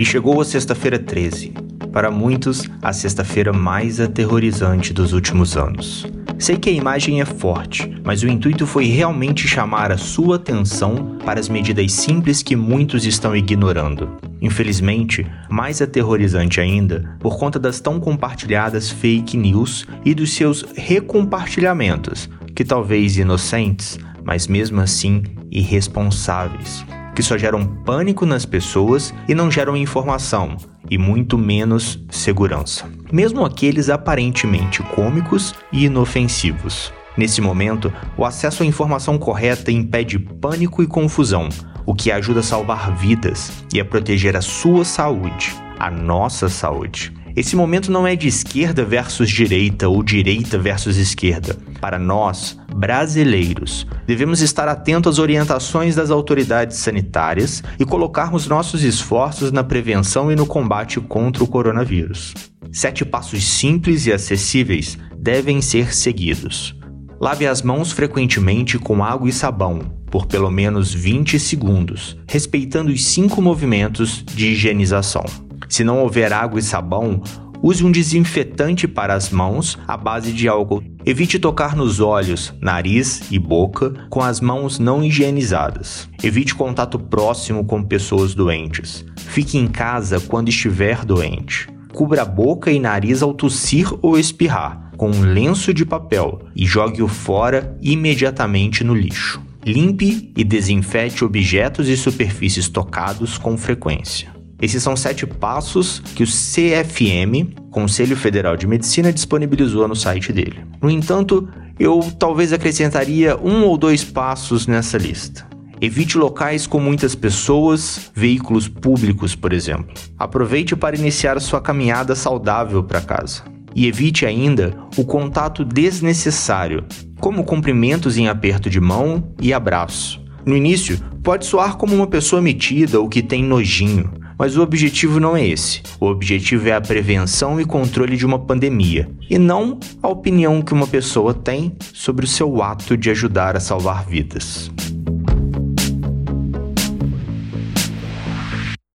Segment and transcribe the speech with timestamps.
[0.00, 1.52] E chegou a sexta-feira 13.
[1.92, 6.06] Para muitos, a sexta-feira mais aterrorizante dos últimos anos.
[6.38, 11.18] Sei que a imagem é forte, mas o intuito foi realmente chamar a sua atenção
[11.22, 14.08] para as medidas simples que muitos estão ignorando.
[14.40, 22.26] Infelizmente, mais aterrorizante ainda, por conta das tão compartilhadas fake news e dos seus recompartilhamentos,
[22.54, 26.86] que talvez inocentes, mas mesmo assim irresponsáveis,
[27.20, 30.56] que só geram pânico nas pessoas e não geram informação,
[30.90, 32.86] e muito menos segurança.
[33.12, 36.90] Mesmo aqueles aparentemente cômicos e inofensivos.
[37.18, 41.50] Nesse momento, o acesso à informação correta impede pânico e confusão,
[41.84, 47.12] o que ajuda a salvar vidas e a proteger a sua saúde, a nossa saúde.
[47.36, 51.56] Esse momento não é de esquerda versus direita ou direita versus esquerda.
[51.80, 59.52] Para nós, brasileiros, devemos estar atentos às orientações das autoridades sanitárias e colocarmos nossos esforços
[59.52, 62.34] na prevenção e no combate contra o coronavírus.
[62.72, 66.76] Sete passos simples e acessíveis devem ser seguidos.
[67.20, 73.04] Lave as mãos frequentemente com água e sabão, por pelo menos 20 segundos, respeitando os
[73.04, 75.24] cinco movimentos de higienização.
[75.70, 77.22] Se não houver água e sabão,
[77.62, 80.82] use um desinfetante para as mãos à base de álcool.
[81.06, 86.08] Evite tocar nos olhos, nariz e boca com as mãos não higienizadas.
[86.22, 89.04] Evite contato próximo com pessoas doentes.
[89.16, 91.68] Fique em casa quando estiver doente.
[91.94, 96.66] Cubra a boca e nariz ao tossir ou espirrar com um lenço de papel e
[96.66, 99.40] jogue-o fora imediatamente no lixo.
[99.64, 104.39] Limpe e desinfete objetos e superfícies tocados com frequência.
[104.60, 110.64] Esses são sete passos que o CFM, Conselho Federal de Medicina, disponibilizou no site dele.
[110.82, 115.48] No entanto, eu talvez acrescentaria um ou dois passos nessa lista.
[115.80, 119.94] Evite locais com muitas pessoas, veículos públicos, por exemplo.
[120.18, 123.44] Aproveite para iniciar sua caminhada saudável para casa.
[123.74, 126.84] E evite ainda o contato desnecessário,
[127.18, 130.20] como cumprimentos em aperto de mão e abraço.
[130.44, 135.20] No início, pode soar como uma pessoa metida ou que tem nojinho, mas o objetivo
[135.20, 135.82] não é esse.
[136.00, 140.72] O objetivo é a prevenção e controle de uma pandemia, e não a opinião que
[140.72, 144.70] uma pessoa tem sobre o seu ato de ajudar a salvar vidas.